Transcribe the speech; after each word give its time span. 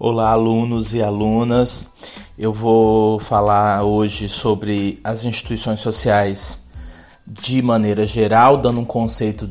Olá, 0.00 0.30
alunos 0.30 0.94
e 0.94 1.02
alunas. 1.02 1.90
Eu 2.38 2.52
vou 2.52 3.18
falar 3.18 3.82
hoje 3.82 4.28
sobre 4.28 5.00
as 5.02 5.24
instituições 5.24 5.80
sociais 5.80 6.68
de 7.26 7.60
maneira 7.60 8.06
geral, 8.06 8.58
dando 8.58 8.78
um 8.78 8.84
conceito 8.84 9.50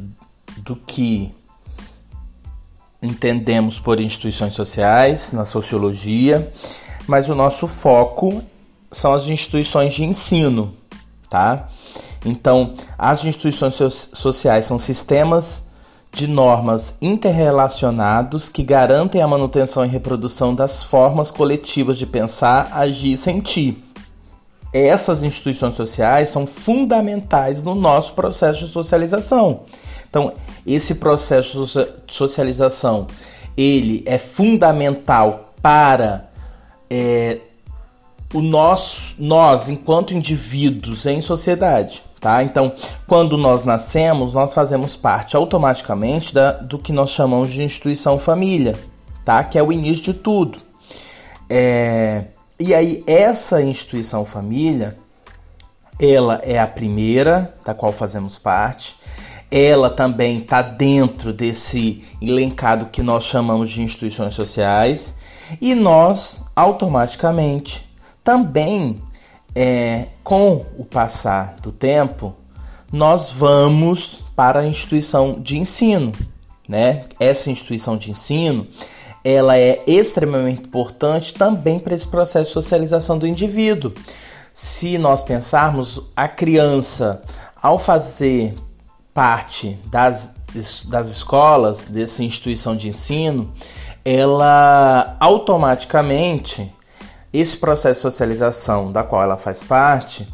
do 0.60 0.74
que 0.74 1.36
entendemos 3.04 3.78
por 3.78 4.00
instituições 4.00 4.54
sociais 4.54 5.34
na 5.34 5.44
sociologia, 5.44 6.50
mas 7.06 7.30
o 7.30 7.36
nosso 7.36 7.68
foco 7.68 8.42
são 8.90 9.14
as 9.14 9.28
instituições 9.28 9.96
de 9.96 10.06
ensino, 10.06 10.74
tá? 11.30 11.68
Então, 12.26 12.74
as 12.98 13.26
instituições 13.26 13.76
sociais 14.14 14.66
são 14.66 14.80
sistemas 14.80 15.67
de 16.12 16.28
normas 16.28 16.98
interrelacionados 17.02 18.50
que 18.50 18.64
garantem 18.64 19.22
a 19.22 19.28
manutenção 19.28 19.86
e 19.86 19.88
reprodução 19.88 20.56
das 20.56 20.84
formas 20.84 21.30
coletivas 21.30 21.98
de 21.98 22.06
pensar, 22.06 22.72
agir 22.74 23.14
e 23.14 23.18
sentir. 23.18 23.84
Essas 24.74 25.24
instituições 25.24 25.76
sociais 25.76 26.30
são 26.30 26.46
fundamentais 26.46 27.62
no 27.62 27.76
nosso 27.76 28.14
processo 28.14 28.66
de 28.66 28.72
socialização. 28.72 29.62
Então, 30.10 30.34
esse 30.66 30.96
processo 30.96 31.66
de 31.66 32.14
socialização, 32.14 33.08
ele 33.56 34.04
é 34.06 34.18
fundamental 34.18 35.54
para 35.62 36.30
é, 36.90 37.40
o 38.34 38.42
nosso, 38.42 39.16
nós, 39.20 39.70
enquanto 39.70 40.14
indivíduos 40.14 41.06
em 41.06 41.22
sociedade 41.22 42.04
tá? 42.20 42.44
Então, 42.44 42.74
quando 43.06 43.38
nós 43.38 43.64
nascemos, 43.64 44.34
nós 44.34 44.54
fazemos 44.54 44.96
parte 44.96 45.36
automaticamente 45.36 46.34
da, 46.34 46.52
do 46.52 46.78
que 46.78 46.92
nós 46.92 47.12
chamamos 47.12 47.52
de 47.52 47.64
instituição 47.64 48.18
família, 48.18 48.76
tá? 49.24 49.44
Que 49.44 49.58
é 49.58 49.64
o 49.64 49.72
início 49.72 50.06
de 50.06 50.14
tudo. 50.14 50.60
É, 51.50 52.26
e 52.60 52.74
aí, 52.74 53.04
essa 53.06 53.62
instituição 53.62 54.26
família, 54.26 54.98
ela 56.00 56.42
é 56.44 56.60
a 56.60 56.68
primeira 56.68 57.54
da 57.64 57.74
qual 57.74 57.92
fazemos 57.92 58.38
parte. 58.38 58.96
Ela 59.50 59.90
também 59.90 60.40
está 60.40 60.62
dentro 60.62 61.32
desse 61.32 62.04
elencado 62.22 62.88
que 62.88 63.02
nós 63.02 63.24
chamamos 63.24 63.72
de 63.72 63.82
instituições 63.82 64.34
sociais. 64.34 65.18
E 65.62 65.74
nós, 65.74 66.44
automaticamente, 66.54 67.88
também 68.24 69.02
é, 69.60 70.10
com 70.24 70.68
o 70.78 70.86
passar 70.86 71.56
do 71.64 71.72
tempo, 71.72 72.36
nós 72.94 73.32
vamos 73.32 74.24
para 74.36 74.60
a 74.60 74.68
instituição 74.68 75.34
de 75.34 75.58
ensino, 75.58 76.12
né? 76.70 77.06
Essa 77.20 77.50
instituição 77.50 77.98
de 77.98 78.12
ensino, 78.12 78.68
ela 79.24 79.58
é 79.58 79.82
extremamente 79.88 80.68
importante 80.68 81.34
também 81.34 81.80
para 81.80 81.96
esse 81.96 82.08
processo 82.08 82.50
de 82.50 82.54
socialização 82.54 83.18
do 83.18 83.26
indivíduo. 83.26 83.94
Se 84.54 85.00
nós 85.00 85.24
pensarmos 85.24 86.04
a 86.16 86.28
criança 86.28 87.24
ao 87.60 87.80
fazer 87.80 88.54
parte 89.12 89.80
das, 89.90 90.36
das 90.86 91.10
escolas, 91.10 91.86
dessa 91.86 92.24
instituição 92.24 92.76
de 92.76 92.90
ensino, 92.90 93.52
ela 94.06 95.18
automaticamente 95.20 96.72
esse 97.32 97.58
processo 97.58 98.00
de 98.00 98.02
socialização 98.02 98.92
da 98.92 99.04
qual 99.04 99.24
ela 99.24 99.38
faz 99.38 99.64
parte 99.64 100.28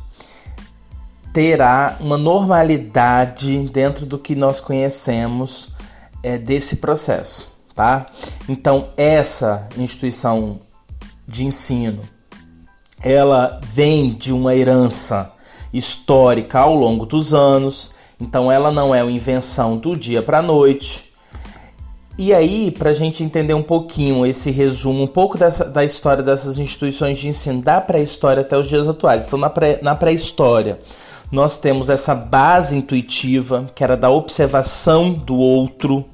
terá 1.34 1.98
uma 2.00 2.18
normalidade 2.18 3.58
dentro 3.70 4.06
do 4.06 4.20
que 4.20 4.36
nós 4.36 4.60
conhecemos 4.60 5.70
é, 6.22 6.38
desse 6.38 6.78
processo, 6.78 7.52
tá? 7.74 8.06
Então 8.48 8.90
essa 8.96 9.68
instituição 9.76 10.60
de 11.28 11.44
ensino 11.44 12.02
ela 13.04 13.60
vem 13.62 14.14
de 14.14 14.32
uma 14.32 14.56
herança 14.56 15.34
histórica 15.74 16.60
ao 16.60 16.74
longo 16.74 17.06
dos 17.06 17.34
anos, 17.34 17.92
então 18.20 18.50
ela 18.52 18.72
não 18.72 18.96
é 18.96 19.04
uma 19.04 19.12
invenção 19.12 19.78
do 19.78 19.96
dia 19.96 20.22
para 20.22 20.40
a 20.40 20.42
noite. 20.42 21.13
E 22.18 22.32
aí, 22.32 22.70
para 22.70 22.92
a 22.92 22.94
gente 22.94 23.24
entender 23.24 23.56
um 23.56 23.64
pouquinho 23.64 24.24
esse 24.26 24.52
resumo, 24.52 25.04
um 25.04 25.08
pouco 25.08 25.36
dessa, 25.38 25.66
da 25.66 25.84
história 25.84 26.24
dessas 26.24 26.60
instituições 26.60 27.18
de 27.18 27.28
ensino 27.28 27.62
da 27.62 27.82
pré-história 27.82 28.42
até 28.42 28.56
os 28.56 28.70
dias 28.70 28.88
atuais. 28.88 29.26
Então, 29.26 29.40
na 29.40 29.96
pré-história, 29.96 30.76
pré 30.76 30.84
nós 31.34 31.58
temos 31.58 31.90
essa 31.90 32.14
base 32.14 32.78
intuitiva, 32.78 33.68
que 33.74 33.84
era 33.84 33.98
da 33.98 34.12
observação 34.12 35.12
do 35.12 35.36
outro, 35.36 36.06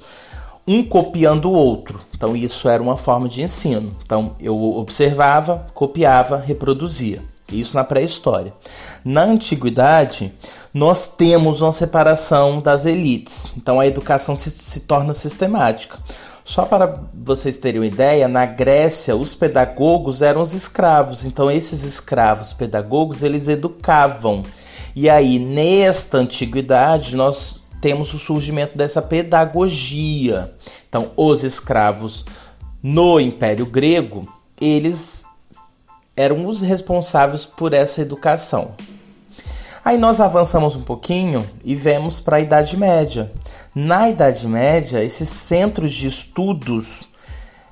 um 0.65 0.81
copiando 0.81 1.49
o 1.49 1.53
outro. 1.53 1.99
Então, 2.15 2.33
isso 2.33 2.69
era 2.69 2.81
uma 2.81 2.95
forma 2.95 3.27
de 3.27 3.43
ensino. 3.43 3.93
Então, 4.01 4.38
eu 4.39 4.55
observava, 4.57 5.67
copiava, 5.73 6.38
reproduzia. 6.38 7.21
Isso 7.55 7.75
na 7.75 7.83
pré-história. 7.83 8.53
Na 9.03 9.23
antiguidade, 9.23 10.33
nós 10.73 11.13
temos 11.15 11.61
uma 11.61 11.71
separação 11.71 12.61
das 12.61 12.85
elites. 12.85 13.55
Então 13.57 13.79
a 13.79 13.87
educação 13.87 14.35
se, 14.35 14.49
se, 14.49 14.81
torna 14.81 15.13
sistemática. 15.13 15.97
Só 16.43 16.65
para 16.65 17.01
vocês 17.13 17.57
terem 17.57 17.81
uma 17.81 17.88
ideia, 17.88 18.27
na 18.27 18.45
Grécia 18.45 19.15
os 19.15 19.33
pedagogos 19.33 20.21
eram 20.21 20.41
os 20.41 20.53
escravos. 20.53 21.25
Então 21.25 21.49
esses 21.49 21.83
escravos 21.83 22.53
pedagogos 22.53 23.23
eles 23.23 23.47
educavam. 23.47 24.43
E 24.95 25.09
aí 25.09 25.39
nesta 25.39 26.17
antiguidade 26.17 27.15
nós 27.15 27.63
temos 27.81 28.13
o 28.13 28.17
surgimento 28.17 28.77
dessa 28.77 29.01
pedagogia. 29.01 30.53
Então 30.88 31.11
os 31.15 31.43
escravos 31.43 32.25
no 32.81 33.19
Império 33.19 33.65
Grego 33.65 34.27
eles 34.59 35.28
eram 36.19 36.46
os 36.46 36.62
responsáveis 36.62 37.46
por 37.46 37.74
essa 37.74 38.02
educação. 38.02 38.74
Aí 39.85 39.97
nós 39.97 40.19
avançamos 40.19 40.75
um 40.75 40.81
pouquinho 40.81 41.50
e 41.63 41.74
vemos 41.74 42.19
para 42.19 42.35
a 42.35 42.41
Idade 42.41 42.75
Média. 42.75 43.31
Na 43.74 44.09
Idade 44.09 44.46
Média, 44.46 45.02
esses 45.02 45.30
centros 45.30 45.94
de 45.94 46.07
estudos 46.07 47.07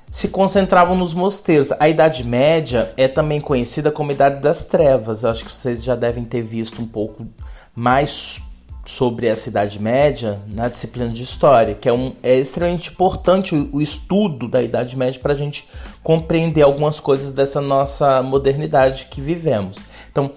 se 0.10 0.30
concentravam 0.30 0.96
nos 0.96 1.14
mosteiros. 1.14 1.74
A 1.78 1.90
Idade 1.90 2.24
Média 2.24 2.94
é 2.96 3.10
também 3.10 3.42
conhecida 3.42 3.92
como 3.92 4.14
Idade 4.14 4.40
das 4.40 4.64
Trevas. 4.64 5.24
Eu 5.24 5.30
acho 5.30 5.44
que 5.44 5.52
vocês 5.52 5.84
já 5.84 5.98
devem 5.98 6.24
ter 6.24 6.42
visto 6.42 6.82
um 6.82 6.88
pouco 6.88 7.28
mais 7.76 8.42
sobre 8.88 9.28
essa 9.28 9.50
Idade 9.50 9.82
Média 9.82 10.40
na 10.48 10.70
disciplina 10.70 11.10
de 11.10 11.22
História, 11.22 11.76
que 11.76 11.90
é, 11.90 11.94
um, 11.94 12.14
é 12.24 12.38
extremamente 12.38 12.90
importante 12.90 13.54
o, 13.54 13.70
o 13.74 13.82
estudo 13.82 14.48
da 14.48 14.62
Idade 14.62 14.96
Média 14.98 15.20
para 15.20 15.34
a 15.34 15.38
gente 15.38 15.68
compreender 16.02 16.62
algumas 16.62 16.98
coisas 16.98 17.34
dessa 17.34 17.60
nossa 17.60 18.24
modernidade 18.24 19.08
que 19.12 19.20
vivemos. 19.20 19.78
Então, 20.10 20.32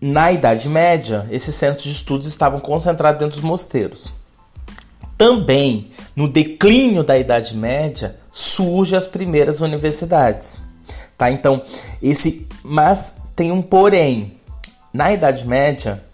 na 0.00 0.30
Idade 0.30 0.68
Média, 0.68 1.26
esses 1.28 1.54
centros 1.56 1.82
de 1.82 1.90
estudos 1.90 2.28
estavam 2.28 2.60
concentrados 2.60 3.18
dentro 3.18 3.40
dos 3.40 3.44
mosteiros. 3.44 4.14
Também, 5.18 5.90
no 6.14 6.28
declínio 6.28 7.02
da 7.02 7.18
Idade 7.18 7.56
Média, 7.56 8.16
surgem 8.30 8.96
as 8.96 9.06
primeiras 9.06 9.60
universidades. 9.60 10.60
Tá? 11.18 11.28
Então, 11.30 11.62
esse 12.00 12.46
mas 12.62 13.16
tem 13.34 13.50
um 13.50 13.62
porém. 13.62 14.36
Na 14.92 15.12
Idade 15.12 15.46
Média, 15.46 16.05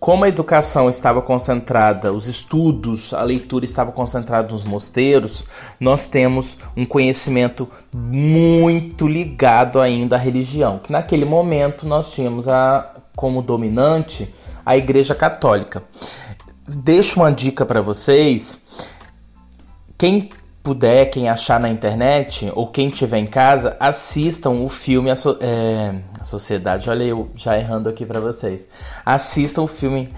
como 0.00 0.24
a 0.24 0.28
educação 0.28 0.88
estava 0.88 1.20
concentrada, 1.20 2.12
os 2.12 2.28
estudos, 2.28 3.12
a 3.12 3.22
leitura 3.22 3.64
estava 3.64 3.90
concentrada 3.90 4.48
nos 4.48 4.62
mosteiros, 4.62 5.44
nós 5.80 6.06
temos 6.06 6.56
um 6.76 6.86
conhecimento 6.86 7.68
muito 7.92 9.08
ligado 9.08 9.80
ainda 9.80 10.14
à 10.14 10.18
religião, 10.18 10.78
que 10.78 10.92
naquele 10.92 11.24
momento 11.24 11.84
nós 11.84 12.12
tínhamos 12.12 12.46
a, 12.46 12.94
como 13.16 13.42
dominante 13.42 14.32
a 14.64 14.76
Igreja 14.76 15.14
Católica. 15.14 15.82
Deixo 16.66 17.18
uma 17.18 17.32
dica 17.32 17.66
para 17.66 17.80
vocês. 17.80 18.62
Quem 19.96 20.28
puder, 20.62 21.06
quem 21.10 21.28
achar 21.28 21.58
na 21.58 21.68
internet 21.68 22.50
ou 22.54 22.66
quem 22.66 22.90
tiver 22.90 23.18
em 23.18 23.26
casa, 23.26 23.76
assistam 23.80 24.50
o 24.50 24.68
filme 24.68 25.10
A, 25.10 25.16
so 25.16 25.38
é, 25.40 26.00
a 26.20 26.24
Sociedade. 26.24 26.90
Olha 26.90 27.04
eu 27.04 27.30
já 27.34 27.58
errando 27.58 27.88
aqui 27.88 28.04
para 28.04 28.20
vocês. 28.20 28.66
Assistam 29.04 29.62
o 29.62 29.66
filme 29.66 30.08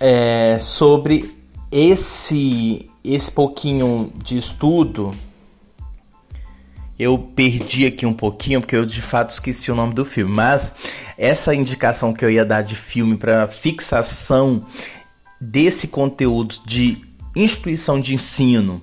é, 0.00 0.58
sobre 0.58 1.36
esse 1.70 2.90
esse 3.04 3.30
pouquinho 3.30 4.12
de 4.16 4.38
estudo. 4.38 5.10
Eu 6.98 7.18
perdi 7.18 7.86
aqui 7.86 8.06
um 8.06 8.14
pouquinho 8.14 8.60
porque 8.60 8.76
eu 8.76 8.86
de 8.86 9.02
fato 9.02 9.30
esqueci 9.30 9.70
o 9.70 9.74
nome 9.74 9.92
do 9.92 10.04
filme, 10.04 10.32
mas 10.32 10.76
essa 11.18 11.54
indicação 11.54 12.14
que 12.14 12.24
eu 12.24 12.30
ia 12.30 12.44
dar 12.44 12.62
de 12.62 12.74
filme 12.74 13.16
para 13.16 13.46
fixação 13.48 14.64
desse 15.40 15.88
conteúdo 15.88 16.56
de 16.64 17.02
instituição 17.36 18.00
de 18.00 18.14
ensino 18.14 18.80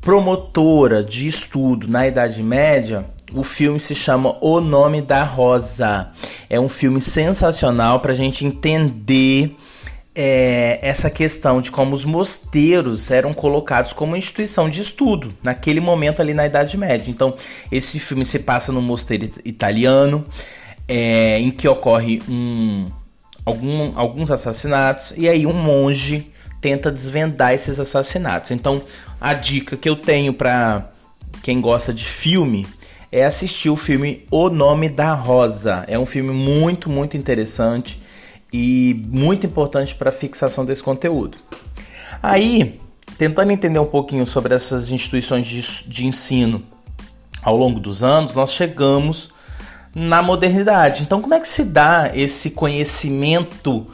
promotora 0.00 1.04
de 1.04 1.26
estudo 1.26 1.86
na 1.86 2.06
Idade 2.06 2.42
Média, 2.42 3.04
o 3.32 3.44
filme 3.44 3.78
se 3.78 3.94
chama 3.94 4.36
O 4.40 4.60
Nome 4.60 5.02
da 5.02 5.22
Rosa. 5.22 6.10
É 6.48 6.58
um 6.58 6.68
filme 6.68 7.00
sensacional 7.00 8.00
para 8.00 8.12
a 8.12 8.16
gente 8.16 8.44
entender 8.44 9.56
é, 10.14 10.78
essa 10.82 11.10
questão 11.10 11.60
de 11.60 11.70
como 11.70 11.94
os 11.94 12.04
mosteiros 12.04 13.10
eram 13.10 13.32
colocados 13.32 13.92
como 13.92 14.16
instituição 14.16 14.68
de 14.68 14.80
estudo 14.80 15.34
naquele 15.42 15.80
momento 15.80 16.20
ali 16.20 16.34
na 16.34 16.46
Idade 16.46 16.76
Média. 16.76 17.10
Então, 17.10 17.34
esse 17.70 18.00
filme 18.00 18.24
se 18.24 18.40
passa 18.40 18.72
no 18.72 18.82
mosteiro 18.82 19.30
italiano, 19.44 20.24
é, 20.88 21.38
em 21.38 21.50
que 21.50 21.68
ocorre 21.68 22.22
um, 22.28 22.86
algum, 23.44 23.92
alguns 23.96 24.30
assassinatos 24.30 25.14
e 25.16 25.28
aí 25.28 25.46
um 25.46 25.52
monge 25.52 26.32
tenta 26.60 26.90
desvendar 26.90 27.52
esses 27.54 27.80
assassinatos. 27.80 28.50
Então, 28.50 28.82
a 29.20 29.34
dica 29.34 29.76
que 29.76 29.88
eu 29.88 29.96
tenho 29.96 30.34
para 30.34 30.90
quem 31.42 31.60
gosta 31.60 31.92
de 31.92 32.04
filme 32.04 32.66
é 33.10 33.24
assistir 33.24 33.70
o 33.70 33.76
filme 33.76 34.26
O 34.30 34.48
Nome 34.48 34.88
da 34.88 35.14
Rosa. 35.14 35.84
É 35.88 35.98
um 35.98 36.06
filme 36.06 36.32
muito, 36.32 36.88
muito 36.88 37.16
interessante 37.16 38.00
e 38.52 39.04
muito 39.08 39.46
importante 39.46 39.94
para 39.94 40.10
a 40.10 40.12
fixação 40.12 40.64
desse 40.64 40.82
conteúdo. 40.82 41.38
Aí, 42.22 42.80
tentando 43.16 43.50
entender 43.50 43.78
um 43.78 43.86
pouquinho 43.86 44.26
sobre 44.26 44.54
essas 44.54 44.90
instituições 44.90 45.46
de, 45.46 45.62
de 45.86 46.06
ensino 46.06 46.62
ao 47.42 47.56
longo 47.56 47.80
dos 47.80 48.02
anos, 48.02 48.34
nós 48.34 48.52
chegamos 48.52 49.30
na 49.94 50.22
modernidade. 50.22 51.02
Então, 51.02 51.20
como 51.20 51.34
é 51.34 51.40
que 51.40 51.48
se 51.48 51.64
dá 51.64 52.10
esse 52.14 52.50
conhecimento 52.50 53.86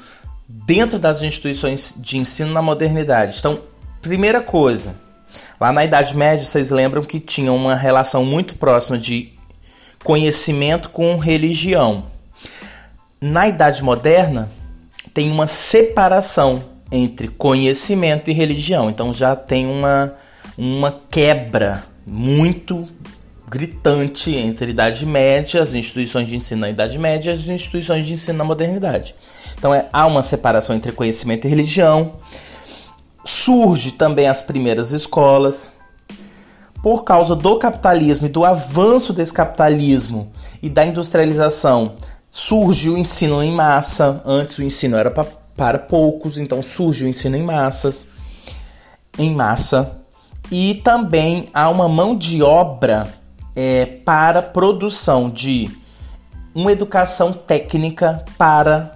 dentro 0.49 0.99
das 0.99 1.23
instituições 1.23 1.95
de 1.99 2.19
ensino 2.19 2.53
na 2.53 2.63
modernidade? 2.63 3.39
Então, 3.39 3.59
primeira 4.01 4.41
coisa, 4.41 4.95
lá 5.61 5.73
na 5.73 5.85
Idade 5.85 6.17
Média, 6.17 6.45
vocês 6.45 6.71
lembram 6.71 7.03
que 7.03 7.21
tinha 7.21 7.53
uma 7.53 7.75
relação 7.75 8.25
muito 8.25 8.55
próxima 8.57 8.99
de 8.99 9.33
conhecimento 10.05 10.91
com 10.91 11.17
religião. 11.17 12.05
Na 13.21 13.49
Idade 13.49 13.83
Moderna, 13.83 14.51
tem 15.13 15.31
uma 15.31 15.47
separação 15.47 16.63
entre 16.91 17.29
conhecimento 17.29 18.31
e 18.31 18.35
religião. 18.35 18.91
Então 18.91 19.13
já 19.13 19.35
tem 19.35 19.67
uma, 19.67 20.15
uma 20.57 21.01
quebra 21.11 21.85
muito 22.07 22.89
gritante 23.49 24.35
entre 24.35 24.67
a 24.67 24.71
Idade 24.71 25.07
Média, 25.07 25.63
as 25.63 25.75
instituições 25.75 26.29
de 26.29 26.37
ensino 26.37 26.63
na 26.63 26.71
Idade 26.71 26.99
Média 26.99 27.31
e 27.31 27.35
as 27.35 27.49
instituições 27.49 28.07
de 28.07 28.13
ensino 28.13 28.39
na 28.39 28.45
modernidade. 28.45 29.15
Então 29.59 29.75
é, 29.75 29.89
há 29.93 30.07
uma 30.07 30.23
separação 30.23 30.77
entre 30.77 30.93
conhecimento 30.93 31.47
e 31.47 31.51
religião. 31.51 32.13
Surge 33.25 33.93
também 33.93 34.29
as 34.29 34.43
primeiras 34.43 34.93
escolas. 34.93 35.73
Por 36.83 37.03
causa 37.03 37.35
do 37.35 37.59
capitalismo 37.59 38.27
e 38.27 38.31
do 38.31 38.45
avanço 38.45 39.13
desse 39.13 39.33
capitalismo 39.33 40.31
e 40.63 40.69
da 40.69 40.87
industrialização, 40.87 41.97
surge 42.31 42.89
o 42.89 42.97
ensino 42.97 43.43
em 43.43 43.51
massa. 43.51 44.23
Antes 44.25 44.59
o 44.59 44.63
ensino 44.63 44.97
era 44.97 45.11
pra, 45.11 45.25
para 45.57 45.79
poucos, 45.79 46.39
então 46.39 46.63
surge 46.63 47.05
o 47.05 47.09
ensino 47.09 47.37
em 47.37 47.43
massas, 47.43 48.07
em 49.19 49.35
massa. 49.35 49.99
E 50.51 50.75
também 50.85 51.49
há 51.53 51.69
uma 51.69 51.89
mão 51.89 52.15
de 52.15 52.41
obra 52.41 53.09
é, 53.57 53.85
para 53.85 54.41
produção 54.41 55.29
de 55.29 55.69
uma 56.55 56.71
educação 56.71 57.33
técnica 57.33 58.25
para 58.39 58.96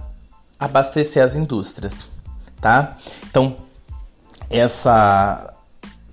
abastecer 0.60 1.24
as 1.24 1.34
indústrias, 1.34 2.08
tá? 2.60 2.98
Então 3.30 3.56
essa, 4.50 5.54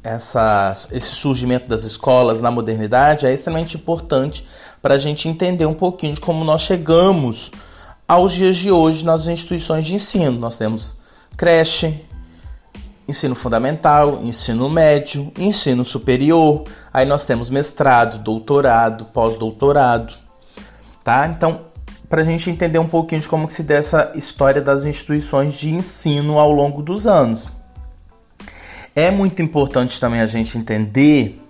essa, 0.04 0.74
esse 0.92 1.10
surgimento 1.10 1.68
das 1.68 1.84
escolas 1.84 2.40
na 2.40 2.52
modernidade 2.52 3.26
é 3.26 3.34
extremamente 3.34 3.76
importante 3.76 4.48
para 4.82 4.94
a 4.94 4.98
gente 4.98 5.28
entender 5.28 5.66
um 5.66 5.74
pouquinho 5.74 6.14
de 6.14 6.22
como 6.22 6.46
nós 6.46 6.62
chegamos 6.62 7.52
aos 8.08 8.32
dias 8.32 8.56
de 8.56 8.72
hoje 8.72 9.04
nas 9.04 9.26
instituições 9.28 9.86
de 9.86 9.96
ensino. 9.96 10.40
Nós 10.40 10.56
temos 10.56 10.96
creche, 11.36 12.06
ensino 13.08 13.36
fundamental, 13.36 14.22
ensino 14.24 14.70
médio, 14.70 15.32
ensino 15.38 15.84
superior. 15.84 16.64
Aí 16.94 17.06
nós 17.06 17.26
temos 17.26 17.50
mestrado, 17.50 18.20
doutorado, 18.20 19.06
pós-doutorado, 19.06 20.14
tá? 21.04 21.28
Então, 21.28 21.67
para 22.10 22.22
a 22.22 22.26
gente 22.26 22.50
entender 22.50 22.80
um 22.80 22.88
pouquinho 22.88 23.22
de 23.22 23.28
como 23.28 23.48
que 23.48 23.54
se 23.54 23.64
dá 23.64 23.76
essa 23.76 24.12
história 24.16 24.62
das 24.62 24.86
instituições 24.86 25.56
de 25.56 25.74
ensino 25.74 26.40
ao 26.40 26.52
longo 26.52 26.82
dos 26.82 27.06
anos. 27.06 27.50
É 28.96 29.12
muito 29.12 29.42
importante 29.42 30.00
também 30.00 30.22
a 30.22 30.26
gente 30.26 30.58
entender 30.58 31.42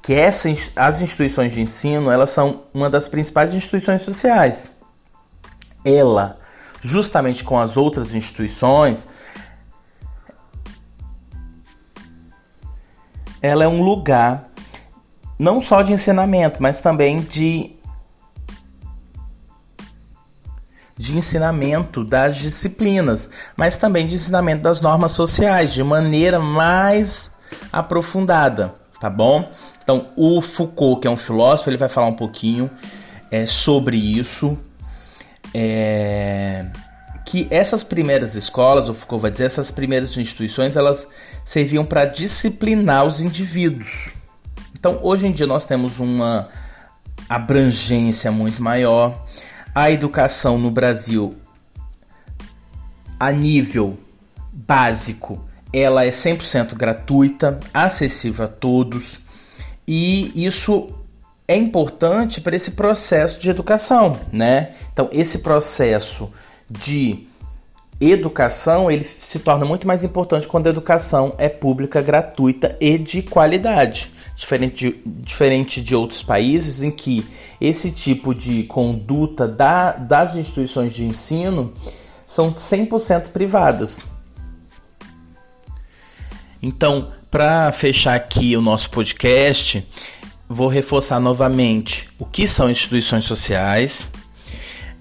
que 0.00 0.14
essa, 0.14 0.48
as 0.76 1.02
instituições 1.02 1.52
de 1.52 1.60
ensino 1.60 2.10
elas 2.10 2.30
são 2.30 2.62
uma 2.72 2.88
das 2.88 3.08
principais 3.08 3.54
instituições 3.54 4.02
sociais. 4.02 4.72
Ela, 5.84 6.38
justamente 6.80 7.44
com 7.44 7.58
as 7.58 7.76
outras 7.76 8.14
instituições, 8.14 9.06
ela 13.42 13.64
é 13.64 13.68
um 13.68 13.82
lugar 13.82 14.48
não 15.38 15.60
só 15.60 15.82
de 15.82 15.92
ensinamento, 15.92 16.62
mas 16.62 16.80
também 16.80 17.20
de 17.20 17.77
de 20.98 21.16
ensinamento 21.16 22.04
das 22.04 22.36
disciplinas, 22.36 23.30
mas 23.56 23.76
também 23.76 24.06
de 24.06 24.16
ensinamento 24.16 24.62
das 24.62 24.80
normas 24.80 25.12
sociais 25.12 25.72
de 25.72 25.82
maneira 25.84 26.40
mais 26.40 27.30
aprofundada, 27.72 28.74
tá 29.00 29.08
bom? 29.08 29.50
Então, 29.82 30.08
o 30.16 30.42
Foucault, 30.42 31.00
que 31.00 31.08
é 31.08 31.10
um 31.10 31.16
filósofo, 31.16 31.70
ele 31.70 31.76
vai 31.76 31.88
falar 31.88 32.08
um 32.08 32.16
pouquinho 32.16 32.68
é, 33.30 33.46
sobre 33.46 33.96
isso. 33.96 34.58
É, 35.54 36.66
que 37.24 37.46
essas 37.50 37.84
primeiras 37.84 38.34
escolas, 38.34 38.88
o 38.88 38.94
Foucault 38.94 39.22
vai 39.22 39.30
dizer, 39.30 39.44
essas 39.44 39.70
primeiras 39.70 40.16
instituições, 40.16 40.76
elas 40.76 41.08
serviam 41.44 41.84
para 41.84 42.04
disciplinar 42.06 43.06
os 43.06 43.20
indivíduos. 43.20 44.10
Então, 44.74 44.98
hoje 45.02 45.26
em 45.26 45.32
dia 45.32 45.46
nós 45.46 45.64
temos 45.64 45.98
uma 45.98 46.48
abrangência 47.28 48.30
muito 48.30 48.62
maior. 48.62 49.24
A 49.74 49.90
educação 49.90 50.58
no 50.58 50.70
Brasil, 50.70 51.34
a 53.18 53.30
nível 53.30 53.98
básico, 54.52 55.44
ela 55.72 56.04
é 56.04 56.10
100% 56.10 56.74
gratuita, 56.74 57.60
acessível 57.72 58.44
a 58.46 58.48
todos. 58.48 59.20
E 59.86 60.32
isso 60.44 60.94
é 61.46 61.56
importante 61.56 62.40
para 62.40 62.56
esse 62.56 62.72
processo 62.72 63.40
de 63.40 63.50
educação, 63.50 64.18
né? 64.32 64.72
Então, 64.92 65.08
esse 65.12 65.38
processo 65.38 66.30
de 66.68 67.26
educação 68.00 68.90
ele 68.90 69.02
se 69.02 69.40
torna 69.40 69.64
muito 69.64 69.86
mais 69.86 70.04
importante 70.04 70.46
quando 70.46 70.68
a 70.68 70.70
educação 70.70 71.34
é 71.36 71.48
pública, 71.48 72.00
gratuita 72.00 72.76
e 72.80 72.96
de 72.96 73.22
qualidade. 73.22 74.12
Diferente 74.36 74.92
de, 74.92 75.02
diferente 75.04 75.80
de 75.80 75.96
outros 75.96 76.22
países 76.22 76.82
em 76.82 76.90
que 76.92 77.26
esse 77.60 77.90
tipo 77.90 78.34
de 78.34 78.62
conduta 78.64 79.48
da, 79.48 79.92
das 79.92 80.36
instituições 80.36 80.94
de 80.94 81.04
ensino 81.04 81.72
são 82.24 82.52
100% 82.52 83.30
privadas. 83.30 84.06
Então, 86.62 87.12
para 87.30 87.72
fechar 87.72 88.14
aqui 88.14 88.56
o 88.56 88.62
nosso 88.62 88.90
podcast, 88.90 89.86
vou 90.48 90.68
reforçar 90.68 91.20
novamente 91.20 92.08
o 92.18 92.24
que 92.24 92.46
são 92.46 92.70
instituições 92.70 93.24
sociais, 93.24 94.08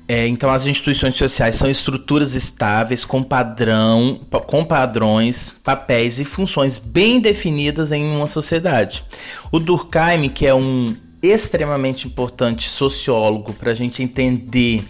é, 0.09 0.25
então, 0.25 0.49
as 0.49 0.65
instituições 0.65 1.15
sociais 1.15 1.55
são 1.55 1.69
estruturas 1.69 2.33
estáveis 2.33 3.03
com 3.03 3.21
padrão, 3.21 4.17
com 4.45 4.63
padrões, 4.63 5.49
papéis 5.49 6.17
e 6.17 6.23
funções 6.23 6.77
bem 6.77 7.19
definidas 7.19 7.91
em 7.91 8.05
uma 8.15 8.25
sociedade. 8.25 9.03
O 9.51 9.59
Durkheim, 9.59 10.29
que 10.29 10.47
é 10.47 10.55
um 10.55 10.95
extremamente 11.21 12.07
importante 12.07 12.69
sociólogo 12.69 13.51
para 13.51 13.71
a 13.71 13.75
gente 13.75 14.01
entender 14.01 14.85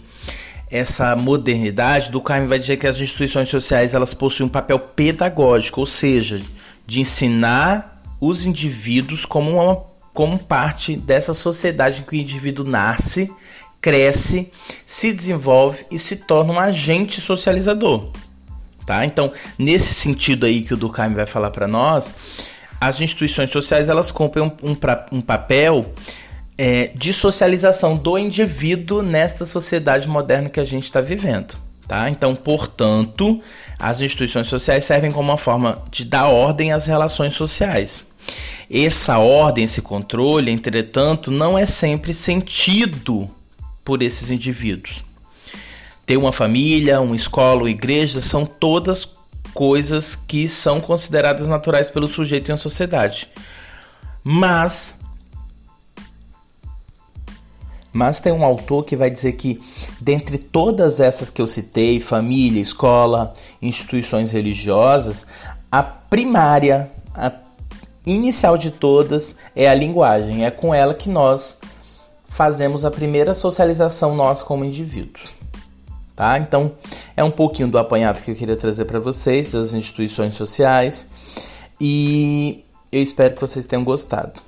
essa 0.69 1.15
modernidade, 1.15 2.11
Durkheim 2.11 2.45
vai 2.45 2.59
dizer 2.59 2.77
que 2.77 2.85
as 2.85 3.01
instituições 3.01 3.49
sociais 3.49 3.95
elas 3.95 4.13
possuem 4.13 4.47
um 4.47 4.51
papel 4.51 4.77
pedagógico, 4.77 5.79
ou 5.79 5.85
seja, 5.87 6.39
de 6.85 6.99
ensinar 6.99 8.03
os 8.21 8.45
indivíduos 8.45 9.25
como, 9.25 9.63
uma, 9.63 9.83
como 10.13 10.37
parte 10.37 10.95
dessa 10.95 11.33
sociedade 11.33 12.01
em 12.01 12.03
que 12.03 12.15
o 12.15 12.19
indivíduo 12.19 12.63
nasce 12.63 13.31
cresce, 13.87 14.51
se 14.85 15.13
desenvolve 15.13 15.85
e 15.89 15.97
se 15.97 16.17
torna 16.17 16.51
um 16.51 16.59
agente 16.59 17.21
socializador. 17.21 18.11
Tá? 18.85 19.05
Então, 19.05 19.31
nesse 19.57 19.93
sentido 19.93 20.45
aí 20.45 20.61
que 20.61 20.73
o 20.73 20.77
Durkheim 20.77 21.13
vai 21.13 21.25
falar 21.25 21.51
para 21.51 21.69
nós, 21.69 22.13
as 22.81 22.99
instituições 22.99 23.49
sociais 23.49 23.87
elas 23.87 24.11
cumprem 24.11 24.43
um, 24.43 24.51
um, 24.61 24.77
um 25.13 25.21
papel 25.21 25.93
é, 26.57 26.91
de 26.93 27.13
socialização 27.13 27.95
do 27.95 28.17
indivíduo 28.17 29.01
nesta 29.01 29.45
sociedade 29.45 30.05
moderna 30.05 30.49
que 30.49 30.59
a 30.59 30.65
gente 30.65 30.83
está 30.83 30.99
vivendo. 30.99 31.57
Tá? 31.87 32.09
Então, 32.09 32.35
portanto, 32.35 33.41
as 33.79 34.01
instituições 34.01 34.49
sociais 34.49 34.83
servem 34.83 35.13
como 35.13 35.29
uma 35.29 35.37
forma 35.37 35.81
de 35.89 36.03
dar 36.03 36.27
ordem 36.27 36.73
às 36.73 36.87
relações 36.87 37.35
sociais. 37.35 38.05
Essa 38.69 39.17
ordem, 39.17 39.63
esse 39.63 39.81
controle, 39.81 40.51
entretanto, 40.51 41.31
não 41.31 41.57
é 41.57 41.65
sempre 41.65 42.13
sentido 42.13 43.31
por 43.87 44.03
esses 44.03 44.29
indivíduos. 44.29 45.01
ter 46.05 46.17
uma 46.17 46.33
família, 46.33 46.99
uma 46.99 47.15
escola, 47.15 47.61
uma 47.61 47.69
igreja, 47.69 48.21
são 48.21 48.45
todas 48.45 49.15
coisas 49.53 50.13
que 50.13 50.45
são 50.45 50.81
consideradas 50.81 51.47
naturais 51.47 51.89
pelo 51.89 52.05
sujeito 52.05 52.49
em 52.49 52.51
uma 52.51 52.57
sociedade. 52.57 53.29
Mas 54.21 54.99
mas 57.93 58.19
tem 58.19 58.33
um 58.33 58.43
autor 58.43 58.83
que 58.83 58.97
vai 58.97 59.09
dizer 59.09 59.31
que, 59.31 59.59
dentre 60.01 60.37
todas 60.37 60.99
essas 60.99 61.29
que 61.29 61.41
eu 61.41 61.47
citei 61.47 62.01
família, 62.01 62.61
escola, 62.61 63.33
instituições 63.61 64.31
religiosas 64.31 65.25
a 65.71 65.81
primária, 65.81 66.91
a 67.15 67.31
inicial 68.05 68.57
de 68.57 68.69
todas 68.69 69.37
é 69.55 69.69
a 69.69 69.73
linguagem. 69.73 70.45
É 70.45 70.51
com 70.51 70.73
ela 70.73 70.93
que 70.93 71.09
nós 71.09 71.59
fazemos 72.37 72.85
a 72.85 72.91
primeira 72.91 73.33
socialização 73.33 74.15
nossa 74.15 74.45
como 74.45 74.63
indivíduos. 74.63 75.33
Tá? 76.15 76.37
Então, 76.37 76.71
é 77.15 77.23
um 77.23 77.31
pouquinho 77.31 77.67
do 77.67 77.79
apanhado 77.79 78.21
que 78.21 78.29
eu 78.29 78.35
queria 78.35 78.55
trazer 78.55 78.85
para 78.85 78.99
vocês, 78.99 79.53
das 79.53 79.73
instituições 79.73 80.35
sociais, 80.35 81.09
e 81.81 82.63
eu 82.91 83.01
espero 83.01 83.33
que 83.33 83.41
vocês 83.41 83.65
tenham 83.65 83.83
gostado. 83.83 84.39